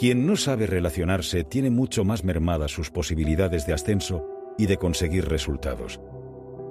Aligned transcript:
Quien 0.00 0.24
no 0.24 0.34
sabe 0.34 0.66
relacionarse 0.66 1.44
tiene 1.44 1.68
mucho 1.68 2.06
más 2.06 2.24
mermadas 2.24 2.70
sus 2.70 2.90
posibilidades 2.90 3.66
de 3.66 3.74
ascenso 3.74 4.26
y 4.56 4.64
de 4.64 4.78
conseguir 4.78 5.28
resultados. 5.28 6.00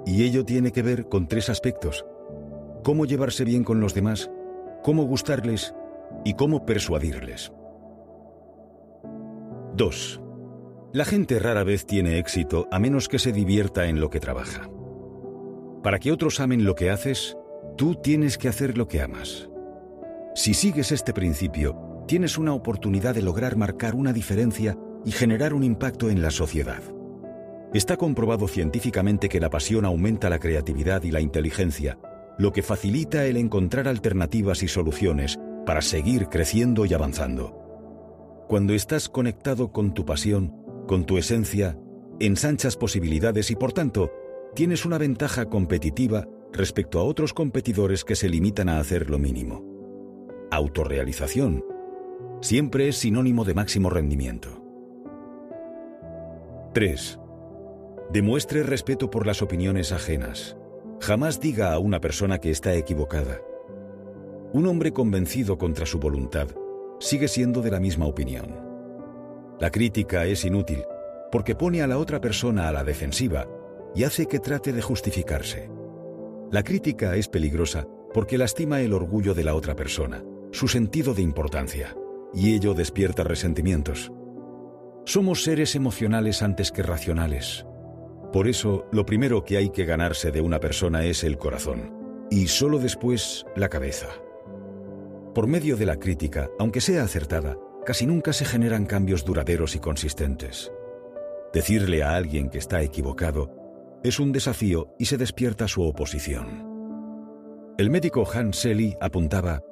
Y 0.04 0.24
ello 0.24 0.44
tiene 0.44 0.72
que 0.72 0.82
ver 0.82 1.08
con 1.08 1.28
tres 1.28 1.48
aspectos. 1.48 2.04
Cómo 2.82 3.06
llevarse 3.06 3.44
bien 3.44 3.62
con 3.62 3.78
los 3.78 3.94
demás, 3.94 4.28
cómo 4.82 5.04
gustarles 5.04 5.76
y 6.24 6.34
cómo 6.34 6.66
persuadirles. 6.66 7.52
2. 9.76 10.20
La 10.92 11.04
gente 11.04 11.38
rara 11.38 11.62
vez 11.62 11.86
tiene 11.86 12.18
éxito 12.18 12.66
a 12.72 12.80
menos 12.80 13.06
que 13.06 13.20
se 13.20 13.30
divierta 13.30 13.86
en 13.86 14.00
lo 14.00 14.10
que 14.10 14.18
trabaja. 14.18 14.68
Para 15.84 16.00
que 16.00 16.10
otros 16.10 16.40
amen 16.40 16.64
lo 16.64 16.74
que 16.74 16.90
haces, 16.90 17.36
tú 17.76 17.94
tienes 17.94 18.38
que 18.38 18.48
hacer 18.48 18.76
lo 18.76 18.88
que 18.88 19.00
amas. 19.00 19.48
Si 20.34 20.52
sigues 20.52 20.90
este 20.90 21.12
principio, 21.12 21.89
tienes 22.10 22.38
una 22.38 22.54
oportunidad 22.54 23.14
de 23.14 23.22
lograr 23.22 23.54
marcar 23.54 23.94
una 23.94 24.12
diferencia 24.12 24.76
y 25.04 25.12
generar 25.12 25.54
un 25.54 25.62
impacto 25.62 26.10
en 26.10 26.22
la 26.22 26.32
sociedad. 26.32 26.82
Está 27.72 27.96
comprobado 27.96 28.48
científicamente 28.48 29.28
que 29.28 29.38
la 29.38 29.48
pasión 29.48 29.84
aumenta 29.84 30.28
la 30.28 30.40
creatividad 30.40 31.04
y 31.04 31.12
la 31.12 31.20
inteligencia, 31.20 32.00
lo 32.36 32.52
que 32.52 32.64
facilita 32.64 33.26
el 33.26 33.36
encontrar 33.36 33.86
alternativas 33.86 34.64
y 34.64 34.66
soluciones 34.66 35.38
para 35.64 35.82
seguir 35.82 36.26
creciendo 36.26 36.84
y 36.84 36.94
avanzando. 36.94 38.44
Cuando 38.48 38.74
estás 38.74 39.08
conectado 39.08 39.70
con 39.70 39.94
tu 39.94 40.04
pasión, 40.04 40.52
con 40.88 41.06
tu 41.06 41.16
esencia, 41.16 41.78
ensanchas 42.18 42.76
posibilidades 42.76 43.52
y 43.52 43.54
por 43.54 43.72
tanto, 43.72 44.10
tienes 44.56 44.84
una 44.84 44.98
ventaja 44.98 45.44
competitiva 45.44 46.26
respecto 46.52 46.98
a 46.98 47.04
otros 47.04 47.32
competidores 47.32 48.02
que 48.02 48.16
se 48.16 48.28
limitan 48.28 48.68
a 48.68 48.80
hacer 48.80 49.10
lo 49.10 49.20
mínimo. 49.20 49.64
Autorrealización 50.50 51.62
siempre 52.40 52.88
es 52.88 52.96
sinónimo 52.96 53.44
de 53.44 53.54
máximo 53.54 53.90
rendimiento. 53.90 54.64
3. 56.72 57.18
Demuestre 58.12 58.62
respeto 58.62 59.10
por 59.10 59.26
las 59.26 59.42
opiniones 59.42 59.92
ajenas. 59.92 60.56
Jamás 61.00 61.40
diga 61.40 61.72
a 61.72 61.78
una 61.78 62.00
persona 62.00 62.38
que 62.38 62.50
está 62.50 62.74
equivocada. 62.74 63.40
Un 64.52 64.66
hombre 64.66 64.92
convencido 64.92 65.58
contra 65.58 65.86
su 65.86 65.98
voluntad 65.98 66.48
sigue 66.98 67.28
siendo 67.28 67.62
de 67.62 67.70
la 67.70 67.80
misma 67.80 68.06
opinión. 68.06 68.56
La 69.58 69.70
crítica 69.70 70.24
es 70.26 70.44
inútil 70.44 70.84
porque 71.30 71.54
pone 71.54 71.82
a 71.82 71.86
la 71.86 71.98
otra 71.98 72.20
persona 72.20 72.68
a 72.68 72.72
la 72.72 72.84
defensiva 72.84 73.46
y 73.94 74.04
hace 74.04 74.26
que 74.26 74.40
trate 74.40 74.72
de 74.72 74.82
justificarse. 74.82 75.70
La 76.50 76.62
crítica 76.62 77.14
es 77.16 77.28
peligrosa 77.28 77.86
porque 78.12 78.38
lastima 78.38 78.80
el 78.80 78.92
orgullo 78.92 79.34
de 79.34 79.44
la 79.44 79.54
otra 79.54 79.76
persona, 79.76 80.24
su 80.50 80.66
sentido 80.66 81.14
de 81.14 81.22
importancia, 81.22 81.94
y 82.34 82.54
ello 82.54 82.74
despierta 82.74 83.24
resentimientos. 83.24 84.12
Somos 85.04 85.44
seres 85.44 85.74
emocionales 85.74 86.42
antes 86.42 86.70
que 86.70 86.82
racionales. 86.82 87.66
Por 88.32 88.46
eso, 88.46 88.86
lo 88.92 89.04
primero 89.04 89.44
que 89.44 89.56
hay 89.56 89.70
que 89.70 89.84
ganarse 89.84 90.30
de 90.30 90.40
una 90.40 90.60
persona 90.60 91.04
es 91.04 91.24
el 91.24 91.36
corazón, 91.36 92.26
y 92.30 92.46
solo 92.46 92.78
después 92.78 93.44
la 93.56 93.68
cabeza. 93.68 94.08
Por 95.34 95.46
medio 95.46 95.76
de 95.76 95.86
la 95.86 95.96
crítica, 95.96 96.48
aunque 96.58 96.80
sea 96.80 97.02
acertada, 97.02 97.56
casi 97.84 98.06
nunca 98.06 98.32
se 98.32 98.44
generan 98.44 98.86
cambios 98.86 99.24
duraderos 99.24 99.74
y 99.74 99.80
consistentes. 99.80 100.70
Decirle 101.52 102.02
a 102.04 102.14
alguien 102.14 102.50
que 102.50 102.58
está 102.58 102.82
equivocado 102.82 103.50
es 104.04 104.20
un 104.20 104.32
desafío 104.32 104.94
y 104.98 105.06
se 105.06 105.16
despierta 105.16 105.66
su 105.68 105.82
oposición. 105.82 106.70
El 107.76 107.90
médico 107.90 108.28
Hans 108.32 108.58
Selly 108.58 108.94
apuntaba, 109.00 109.62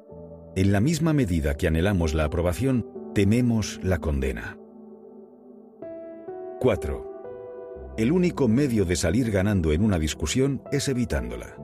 en 0.57 0.73
la 0.73 0.81
misma 0.81 1.13
medida 1.13 1.55
que 1.55 1.69
anhelamos 1.69 2.15
la 2.15 2.25
aprobación, 2.25 2.87
tememos 3.15 3.81
la 3.83 3.99
condena. 3.99 4.59
4. 6.61 7.95
El 7.97 8.13
único 8.13 8.49
medio 8.49 8.85
de 8.85 8.97
salir 8.97 9.31
ganando 9.31 9.73
en 9.73 9.83
una 9.83 9.99
discusión 9.99 10.63
es 10.73 10.89
evitándola. 10.89 11.57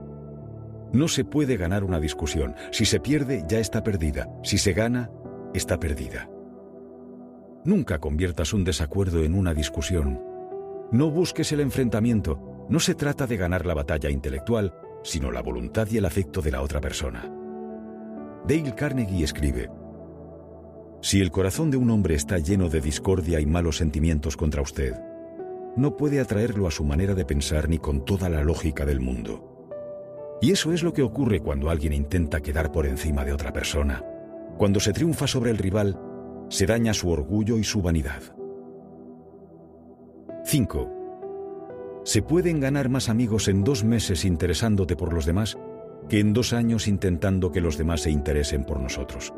No 0.92 1.08
se 1.08 1.24
puede 1.24 1.56
ganar 1.56 1.82
una 1.82 1.98
discusión. 1.98 2.54
Si 2.70 2.84
se 2.84 3.00
pierde, 3.00 3.44
ya 3.48 3.58
está 3.58 3.82
perdida. 3.82 4.28
Si 4.44 4.58
se 4.58 4.72
gana, 4.72 5.10
está 5.52 5.80
perdida. 5.80 6.30
Nunca 7.64 7.98
conviertas 7.98 8.52
un 8.52 8.62
desacuerdo 8.62 9.24
en 9.24 9.34
una 9.34 9.54
discusión. 9.54 10.22
No 10.92 11.10
busques 11.10 11.50
el 11.50 11.60
enfrentamiento. 11.60 12.66
No 12.68 12.78
se 12.78 12.94
trata 12.94 13.26
de 13.26 13.36
ganar 13.36 13.66
la 13.66 13.74
batalla 13.74 14.10
intelectual, 14.10 14.74
sino 15.02 15.32
la 15.32 15.42
voluntad 15.42 15.88
y 15.90 15.96
el 15.96 16.04
afecto 16.04 16.42
de 16.42 16.52
la 16.52 16.62
otra 16.62 16.80
persona. 16.80 17.43
Dale 18.46 18.74
Carnegie 18.74 19.24
escribe, 19.24 19.70
Si 21.00 21.20
el 21.22 21.30
corazón 21.30 21.70
de 21.70 21.78
un 21.78 21.88
hombre 21.88 22.14
está 22.14 22.38
lleno 22.38 22.68
de 22.68 22.82
discordia 22.82 23.40
y 23.40 23.46
malos 23.46 23.78
sentimientos 23.78 24.36
contra 24.36 24.60
usted, 24.60 24.94
no 25.76 25.96
puede 25.96 26.20
atraerlo 26.20 26.66
a 26.66 26.70
su 26.70 26.84
manera 26.84 27.14
de 27.14 27.24
pensar 27.24 27.70
ni 27.70 27.78
con 27.78 28.04
toda 28.04 28.28
la 28.28 28.44
lógica 28.44 28.84
del 28.84 29.00
mundo. 29.00 30.38
Y 30.42 30.52
eso 30.52 30.74
es 30.74 30.82
lo 30.82 30.92
que 30.92 31.02
ocurre 31.02 31.40
cuando 31.40 31.70
alguien 31.70 31.94
intenta 31.94 32.40
quedar 32.40 32.70
por 32.70 32.84
encima 32.84 33.24
de 33.24 33.32
otra 33.32 33.50
persona. 33.50 34.04
Cuando 34.58 34.78
se 34.78 34.92
triunfa 34.92 35.26
sobre 35.26 35.50
el 35.50 35.56
rival, 35.56 35.98
se 36.50 36.66
daña 36.66 36.92
su 36.92 37.08
orgullo 37.08 37.56
y 37.56 37.64
su 37.64 37.80
vanidad. 37.80 38.22
5. 40.44 42.02
Se 42.04 42.20
pueden 42.20 42.60
ganar 42.60 42.90
más 42.90 43.08
amigos 43.08 43.48
en 43.48 43.64
dos 43.64 43.84
meses 43.84 44.26
interesándote 44.26 44.96
por 44.96 45.14
los 45.14 45.24
demás 45.24 45.56
que 46.08 46.20
en 46.20 46.32
dos 46.32 46.52
años 46.52 46.88
intentando 46.88 47.50
que 47.50 47.60
los 47.60 47.78
demás 47.78 48.02
se 48.02 48.10
interesen 48.10 48.64
por 48.64 48.80
nosotros. 48.80 49.32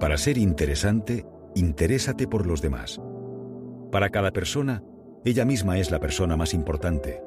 Para 0.00 0.16
ser 0.16 0.38
interesante, 0.38 1.26
interésate 1.54 2.26
por 2.26 2.46
los 2.46 2.62
demás. 2.62 3.00
Para 3.90 4.10
cada 4.10 4.32
persona, 4.32 4.82
ella 5.24 5.44
misma 5.44 5.78
es 5.78 5.90
la 5.90 6.00
persona 6.00 6.36
más 6.36 6.54
importante. 6.54 7.22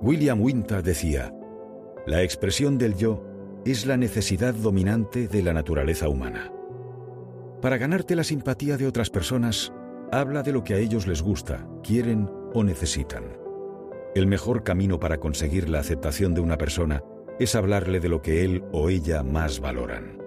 William 0.00 0.40
Winter 0.40 0.82
decía, 0.82 1.34
la 2.06 2.22
expresión 2.22 2.78
del 2.78 2.96
yo 2.96 3.24
es 3.64 3.86
la 3.86 3.96
necesidad 3.96 4.54
dominante 4.54 5.26
de 5.26 5.42
la 5.42 5.52
naturaleza 5.54 6.08
humana. 6.08 6.52
Para 7.62 7.78
ganarte 7.78 8.14
la 8.14 8.24
simpatía 8.24 8.76
de 8.76 8.86
otras 8.86 9.08
personas, 9.08 9.72
habla 10.12 10.42
de 10.42 10.52
lo 10.52 10.62
que 10.62 10.74
a 10.74 10.78
ellos 10.78 11.06
les 11.06 11.22
gusta, 11.22 11.66
quieren 11.82 12.28
o 12.52 12.62
necesitan. 12.62 13.24
El 14.14 14.26
mejor 14.26 14.62
camino 14.62 15.00
para 15.00 15.18
conseguir 15.18 15.68
la 15.68 15.80
aceptación 15.80 16.34
de 16.34 16.40
una 16.40 16.58
persona 16.58 17.02
es 17.38 17.54
hablarle 17.54 18.00
de 18.00 18.08
lo 18.08 18.22
que 18.22 18.44
él 18.44 18.64
o 18.72 18.88
ella 18.88 19.22
más 19.22 19.60
valoran. 19.60 20.18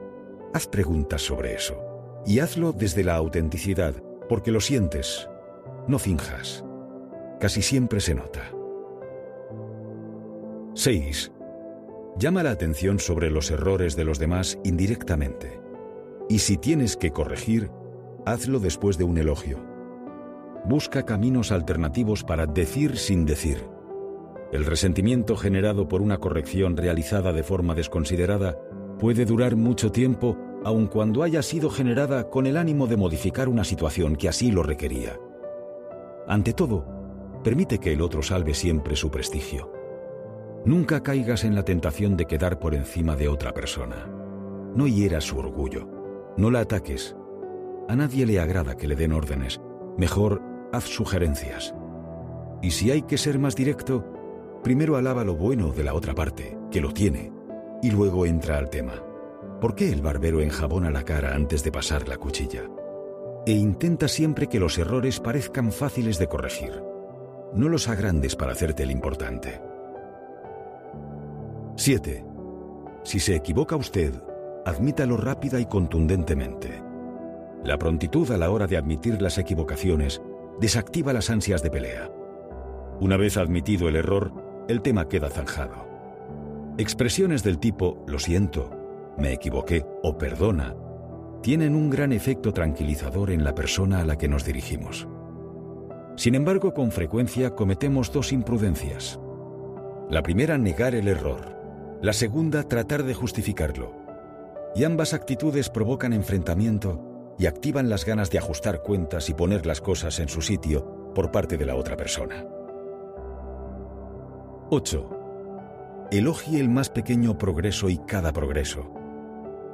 Haz 0.54 0.68
preguntas 0.68 1.22
sobre 1.22 1.54
eso 1.54 1.84
y 2.26 2.40
hazlo 2.40 2.74
desde 2.74 3.04
la 3.04 3.16
autenticidad, 3.16 3.96
porque 4.28 4.52
lo 4.52 4.60
sientes, 4.60 5.30
no 5.88 6.00
finjas. 6.00 6.66
Casi 7.40 7.62
siempre 7.62 8.00
se 8.02 8.16
nota. 8.16 8.52
6. 10.74 11.32
Llama 12.18 12.44
la 12.44 12.52
atención 12.52 13.00
sobre 13.00 13.30
los 13.30 13.52
errores 13.52 13.96
de 13.96 14.04
los 14.04 14.20
demás 14.20 14.58
indirectamente. 14.64 15.60
Y 16.30 16.40
si 16.40 16.58
tienes 16.58 16.98
que 16.98 17.12
corregir, 17.12 17.72
hazlo 18.26 18.60
después 18.60 18.98
de 18.98 19.04
un 19.04 19.18
elogio. 19.18 19.60
Busca 20.66 21.06
caminos 21.06 21.52
alternativos 21.52 22.24
para 22.24 22.46
decir 22.46 22.98
sin 22.98 23.26
decir. 23.26 23.77
El 24.52 24.66
resentimiento 24.66 25.36
generado 25.36 25.88
por 25.88 26.02
una 26.02 26.20
corrección 26.20 26.78
realizada 26.78 27.34
de 27.34 27.44
forma 27.44 27.76
desconsiderada 27.76 28.58
puede 28.98 29.26
durar 29.26 29.56
mucho 29.56 29.92
tiempo 29.92 30.38
aun 30.64 30.88
cuando 30.88 31.24
haya 31.24 31.42
sido 31.42 31.70
generada 31.70 32.30
con 32.30 32.48
el 32.48 32.58
ánimo 32.58 32.88
de 32.88 32.98
modificar 32.98 33.50
una 33.50 33.64
situación 33.64 34.16
que 34.16 34.30
así 34.30 34.52
lo 34.52 34.64
requería. 34.64 35.20
Ante 36.28 36.54
todo, 36.54 36.86
permite 37.44 37.80
que 37.80 37.94
el 37.94 38.02
otro 38.02 38.22
salve 38.24 38.54
siempre 38.54 38.96
su 38.96 39.12
prestigio. 39.12 39.72
Nunca 40.66 41.04
caigas 41.04 41.44
en 41.44 41.56
la 41.56 41.64
tentación 41.64 42.18
de 42.18 42.26
quedar 42.26 42.60
por 42.60 42.74
encima 42.74 43.16
de 43.16 43.28
otra 43.28 43.54
persona. 43.54 44.10
No 44.76 44.88
hieras 44.88 45.26
su 45.26 45.38
orgullo. 45.38 45.88
No 46.36 46.52
la 46.52 46.60
ataques. 46.60 47.16
A 47.88 47.96
nadie 47.96 48.26
le 48.26 48.40
agrada 48.40 48.76
que 48.76 48.88
le 48.88 48.96
den 48.96 49.14
órdenes. 49.14 49.62
Mejor 49.98 50.42
haz 50.74 50.84
sugerencias. 50.84 51.74
Y 52.62 52.72
si 52.72 52.92
hay 52.92 53.04
que 53.04 53.18
ser 53.18 53.40
más 53.40 53.56
directo, 53.56 54.17
primero 54.68 54.98
alaba 54.98 55.24
lo 55.24 55.34
bueno 55.34 55.72
de 55.72 55.82
la 55.82 55.94
otra 55.94 56.14
parte, 56.14 56.58
que 56.70 56.82
lo 56.82 56.92
tiene, 56.92 57.32
y 57.82 57.90
luego 57.90 58.26
entra 58.26 58.58
al 58.58 58.70
tema. 58.70 59.02
¿Por 59.62 59.76
qué 59.76 59.94
el 59.94 60.02
barbero 60.02 60.42
enjabona 60.42 60.92
la 60.92 61.04
cara 61.04 61.34
antes 61.36 61.64
de 61.64 61.72
pasar 61.72 62.06
la 62.10 62.18
cuchilla? 62.18 62.64
E 63.46 63.54
intenta 63.54 64.10
siempre 64.10 64.48
que 64.48 64.60
los 64.60 64.78
errores 64.78 65.22
parezcan 65.22 65.72
fáciles 65.72 66.20
de 66.20 66.28
corregir. 66.28 66.84
No 67.54 67.70
los 67.70 67.88
agrandes 67.88 68.36
para 68.36 68.52
hacerte 68.52 68.84
el 68.84 68.92
importante. 68.92 69.62
7. 71.78 72.26
Si 73.04 73.22
se 73.22 73.38
equivoca 73.38 73.78
usted, 73.78 74.12
admítalo 74.66 75.16
rápida 75.16 75.62
y 75.62 75.66
contundentemente. 75.66 76.84
La 77.64 77.78
prontitud 77.80 78.30
a 78.32 78.38
la 78.38 78.50
hora 78.50 78.68
de 78.68 78.76
admitir 78.76 79.22
las 79.22 79.38
equivocaciones 79.38 80.22
desactiva 80.60 81.14
las 81.14 81.30
ansias 81.30 81.64
de 81.64 81.70
pelea. 81.70 82.12
Una 83.00 83.16
vez 83.16 83.38
admitido 83.38 83.88
el 83.88 83.96
error, 83.96 84.47
el 84.68 84.82
tema 84.82 85.08
queda 85.08 85.30
zanjado. 85.30 85.88
Expresiones 86.78 87.44
del 87.44 87.60
tipo 87.60 88.04
lo 88.08 88.20
siento, 88.20 88.70
me 89.18 89.34
equivoqué 89.34 89.86
o 90.04 90.18
perdona 90.18 90.76
tienen 91.42 91.76
un 91.76 91.90
gran 91.90 92.12
efecto 92.12 92.52
tranquilizador 92.52 93.32
en 93.32 93.44
la 93.44 93.56
persona 93.56 94.02
a 94.02 94.06
la 94.06 94.18
que 94.18 94.28
nos 94.28 94.44
dirigimos. 94.44 95.08
Sin 96.16 96.36
embargo, 96.36 96.74
con 96.74 96.92
frecuencia 96.92 97.52
cometemos 97.52 98.12
dos 98.12 98.34
imprudencias. 98.34 99.20
La 100.10 100.24
primera, 100.24 100.58
negar 100.58 100.96
el 100.96 101.08
error. 101.08 101.56
La 102.02 102.14
segunda, 102.14 102.64
tratar 102.64 103.04
de 103.04 103.14
justificarlo. 103.14 103.96
Y 104.76 104.84
ambas 104.84 105.14
actitudes 105.14 105.70
provocan 105.70 106.12
enfrentamiento 106.14 107.36
y 107.38 107.46
activan 107.46 107.90
las 107.90 108.04
ganas 108.04 108.30
de 108.32 108.40
ajustar 108.40 108.82
cuentas 108.82 109.30
y 109.30 109.34
poner 109.34 109.66
las 109.66 109.80
cosas 109.80 110.20
en 110.20 110.28
su 110.28 110.42
sitio 110.42 111.14
por 111.14 111.32
parte 111.32 111.58
de 111.58 111.66
la 111.66 111.76
otra 111.76 111.96
persona. 111.96 112.57
8. 114.70 116.08
Elogie 116.12 116.60
el 116.60 116.68
más 116.68 116.90
pequeño 116.90 117.38
progreso 117.38 117.88
y 117.88 118.00
cada 118.00 118.34
progreso. 118.34 118.92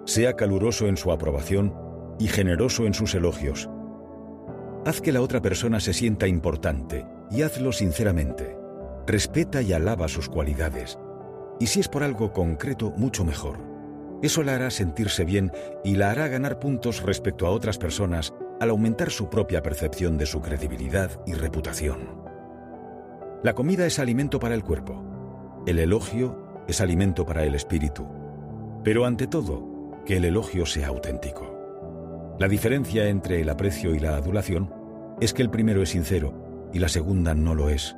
Sea 0.06 0.36
caluroso 0.36 0.88
en 0.88 0.98
su 0.98 1.12
aprobación 1.12 1.74
y 2.20 2.28
generoso 2.28 2.86
en 2.86 2.94
sus 2.94 3.16
elogios. 3.16 3.72
Haz 4.86 5.02
que 5.02 5.12
la 5.12 5.22
otra 5.22 5.42
persona 5.42 5.80
se 5.80 5.94
sienta 5.94 6.28
importante 6.28 7.08
y 7.32 7.42
hazlo 7.42 7.72
sinceramente. 7.72 8.56
Respeta 9.08 9.64
y 9.64 9.74
alaba 9.74 10.08
sus 10.08 10.30
cualidades. 10.30 11.00
Y 11.60 11.66
si 11.66 11.80
es 11.80 11.88
por 11.88 12.04
algo 12.04 12.32
concreto, 12.32 12.94
mucho 12.96 13.26
mejor. 13.26 13.58
Eso 14.22 14.44
la 14.44 14.54
hará 14.54 14.70
sentirse 14.70 15.26
bien 15.26 15.52
y 15.84 15.96
la 15.96 16.12
hará 16.12 16.28
ganar 16.28 16.60
puntos 16.60 17.02
respecto 17.02 17.48
a 17.48 17.50
otras 17.50 17.80
personas 17.80 18.32
al 18.60 18.70
aumentar 18.70 19.10
su 19.10 19.28
propia 19.28 19.64
percepción 19.64 20.20
de 20.20 20.28
su 20.28 20.40
credibilidad 20.40 21.10
y 21.26 21.34
reputación. 21.34 22.23
La 23.44 23.56
comida 23.56 23.86
es 23.86 24.00
alimento 24.00 24.40
para 24.40 24.56
el 24.56 24.64
cuerpo. 24.64 25.04
El 25.68 25.78
elogio 25.78 26.64
es 26.66 26.80
alimento 26.80 27.26
para 27.26 27.44
el 27.44 27.56
espíritu. 27.56 28.08
Pero 28.86 29.06
ante 29.06 29.28
todo, 29.28 30.02
que 30.06 30.16
el 30.16 30.24
elogio 30.24 30.66
sea 30.66 30.88
auténtico. 30.88 32.36
La 32.40 32.48
diferencia 32.48 33.10
entre 33.10 33.42
el 33.42 33.50
aprecio 33.50 33.94
y 33.94 34.00
la 34.00 34.16
adulación 34.16 34.74
es 35.20 35.34
que 35.34 35.42
el 35.42 35.50
primero 35.50 35.84
es 35.84 35.90
sincero 35.90 36.70
y 36.72 36.80
la 36.80 36.88
segunda 36.88 37.36
no 37.36 37.54
lo 37.54 37.68
es. 37.70 37.98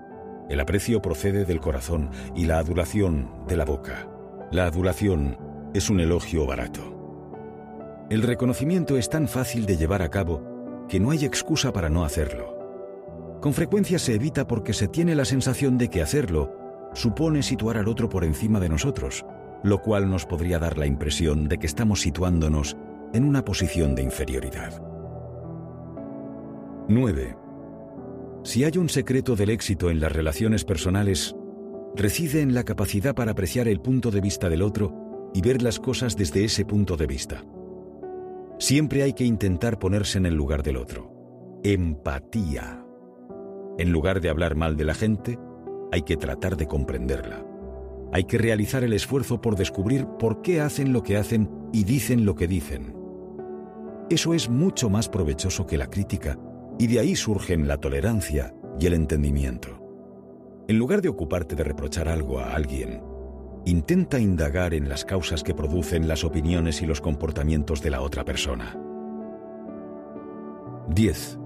El 0.49 0.59
aprecio 0.59 0.99
procede 0.99 1.45
del 1.45 1.61
corazón 1.61 2.09
y 2.35 2.45
la 2.45 2.57
adulación 2.57 3.29
de 3.47 3.57
la 3.57 3.65
boca. 3.65 4.09
La 4.51 4.65
adulación 4.65 5.37
es 5.75 5.91
un 5.91 5.99
elogio 5.99 6.47
barato. 6.47 8.07
El 8.09 8.23
reconocimiento 8.23 8.97
es 8.97 9.09
tan 9.09 9.27
fácil 9.27 9.67
de 9.67 9.77
llevar 9.77 10.01
a 10.01 10.09
cabo 10.09 10.85
que 10.89 10.99
no 10.99 11.11
hay 11.11 11.23
excusa 11.23 11.71
para 11.71 11.89
no 11.89 12.03
hacerlo. 12.03 12.54
Con 13.45 13.53
frecuencia 13.53 13.99
se 13.99 14.15
evita 14.15 14.47
porque 14.47 14.73
se 14.73 14.87
tiene 14.87 15.13
la 15.13 15.23
sensación 15.23 15.77
de 15.77 15.87
que 15.87 16.01
hacerlo 16.01 16.51
supone 16.95 17.43
situar 17.43 17.77
al 17.77 17.87
otro 17.87 18.09
por 18.09 18.23
encima 18.23 18.59
de 18.59 18.69
nosotros, 18.69 19.23
lo 19.61 19.83
cual 19.83 20.09
nos 20.09 20.25
podría 20.25 20.57
dar 20.57 20.79
la 20.79 20.87
impresión 20.87 21.47
de 21.47 21.59
que 21.59 21.67
estamos 21.67 22.01
situándonos 22.01 22.75
en 23.13 23.23
una 23.23 23.45
posición 23.45 23.93
de 23.93 24.01
inferioridad. 24.01 24.81
9. 26.87 27.37
Si 28.41 28.63
hay 28.63 28.79
un 28.79 28.89
secreto 28.89 29.35
del 29.35 29.51
éxito 29.51 29.91
en 29.91 29.99
las 29.99 30.11
relaciones 30.11 30.65
personales, 30.65 31.35
reside 31.95 32.41
en 32.41 32.55
la 32.55 32.63
capacidad 32.63 33.13
para 33.13 33.33
apreciar 33.33 33.67
el 33.67 33.79
punto 33.79 34.09
de 34.09 34.21
vista 34.21 34.49
del 34.49 34.63
otro 34.63 35.29
y 35.35 35.41
ver 35.41 35.61
las 35.61 35.79
cosas 35.79 36.17
desde 36.17 36.45
ese 36.45 36.65
punto 36.65 36.97
de 36.97 37.05
vista. 37.05 37.45
Siempre 38.57 39.03
hay 39.03 39.13
que 39.13 39.23
intentar 39.23 39.77
ponerse 39.77 40.17
en 40.17 40.25
el 40.25 40.33
lugar 40.33 40.63
del 40.63 40.77
otro. 40.77 41.59
Empatía. 41.63 42.84
En 43.77 43.91
lugar 43.91 44.21
de 44.21 44.29
hablar 44.29 44.55
mal 44.55 44.77
de 44.77 44.85
la 44.85 44.93
gente, 44.93 45.37
hay 45.91 46.03
que 46.03 46.15
tratar 46.17 46.55
de 46.55 46.67
comprenderla. 46.67 47.45
Hay 48.13 48.23
que 48.23 48.37
realizar 48.37 48.83
el 48.83 48.93
esfuerzo 48.93 49.41
por 49.41 49.57
descubrir 49.57 50.05
por 50.19 50.41
qué 50.41 50.61
hacen 50.61 50.93
lo 50.93 51.03
que 51.03 51.17
hacen 51.17 51.49
y 51.73 51.83
dicen 51.83 52.25
lo 52.25 52.35
que 52.35 52.47
dicen. 52.47 52.95
Eso 54.09 54.33
es 54.33 54.49
mucho 54.49 54.89
más 54.89 55.09
provechoso 55.09 55.65
que 55.65 55.77
la 55.77 55.89
crítica 55.89 56.37
y 56.79 56.87
de 56.87 56.99
ahí 56.99 57.15
surgen 57.15 57.67
la 57.67 57.77
tolerancia 57.77 58.53
y 58.79 58.85
el 58.85 58.93
entendimiento. 58.93 59.81
En 60.67 60.77
lugar 60.77 61.01
de 61.01 61.09
ocuparte 61.09 61.55
de 61.55 61.63
reprochar 61.63 62.07
algo 62.07 62.39
a 62.39 62.55
alguien, 62.55 63.01
intenta 63.65 64.19
indagar 64.19 64.73
en 64.73 64.87
las 64.87 65.03
causas 65.03 65.43
que 65.43 65.53
producen 65.53 66.07
las 66.07 66.23
opiniones 66.23 66.81
y 66.81 66.85
los 66.85 67.01
comportamientos 67.01 67.81
de 67.81 67.89
la 67.89 68.01
otra 68.01 68.23
persona. 68.23 68.79
10. 70.87 71.39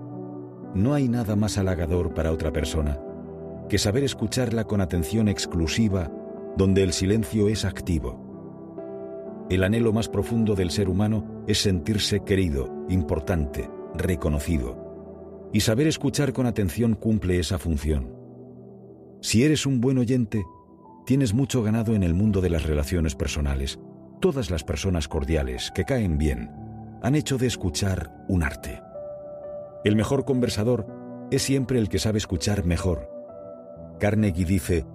No 0.73 0.93
hay 0.93 1.07
nada 1.07 1.35
más 1.35 1.57
halagador 1.57 2.13
para 2.13 2.31
otra 2.31 2.51
persona 2.51 2.99
que 3.69 3.77
saber 3.77 4.03
escucharla 4.03 4.65
con 4.65 4.81
atención 4.81 5.27
exclusiva 5.27 6.11
donde 6.57 6.83
el 6.83 6.91
silencio 6.91 7.47
es 7.47 7.65
activo. 7.65 9.47
El 9.49 9.63
anhelo 9.63 9.93
más 9.93 10.09
profundo 10.09 10.55
del 10.55 10.71
ser 10.71 10.89
humano 10.89 11.43
es 11.47 11.59
sentirse 11.59 12.21
querido, 12.21 12.85
importante, 12.89 13.69
reconocido 13.95 15.49
y 15.53 15.61
saber 15.61 15.87
escuchar 15.87 16.33
con 16.33 16.45
atención 16.45 16.95
cumple 16.95 17.39
esa 17.39 17.57
función. 17.57 18.13
Si 19.21 19.43
eres 19.43 19.65
un 19.65 19.81
buen 19.81 19.97
oyente, 19.97 20.43
tienes 21.05 21.33
mucho 21.33 21.63
ganado 21.63 21.95
en 21.95 22.03
el 22.03 22.13
mundo 22.13 22.41
de 22.41 22.49
las 22.49 22.63
relaciones 22.63 23.15
personales. 23.15 23.79
Todas 24.19 24.51
las 24.51 24.63
personas 24.63 25.07
cordiales 25.07 25.71
que 25.73 25.85
caen 25.85 26.17
bien 26.17 26.51
han 27.01 27.15
hecho 27.15 27.37
de 27.37 27.47
escuchar 27.47 28.25
un 28.27 28.43
arte. 28.43 28.81
El 29.83 29.95
mejor 29.95 30.25
conversador 30.25 30.85
es 31.31 31.41
siempre 31.41 31.79
el 31.79 31.87
que 31.87 31.99
sabe 31.99 32.17
escuchar 32.17 32.65
mejor. 32.65 33.09
Carnegie 33.99 34.45
dice, 34.45 34.85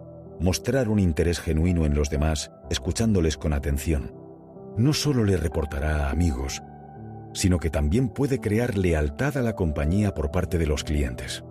mostrar 0.40 0.88
un 0.88 0.98
interés 0.98 1.40
genuino 1.40 1.86
en 1.86 1.94
los 1.94 2.10
demás, 2.10 2.50
escuchándoles 2.68 3.38
con 3.38 3.52
atención, 3.52 4.14
no 4.76 4.92
solo 4.92 5.24
le 5.24 5.36
reportará 5.36 6.06
a 6.06 6.10
amigos, 6.10 6.62
sino 7.32 7.58
que 7.58 7.70
también 7.70 8.08
puede 8.08 8.40
crear 8.40 8.76
lealtad 8.76 9.36
a 9.38 9.42
la 9.42 9.54
compañía 9.54 10.14
por 10.14 10.30
parte 10.30 10.58
de 10.58 10.66
los 10.66 10.84
clientes. 10.84 11.44